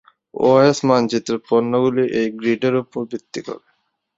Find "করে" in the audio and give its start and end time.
3.47-3.65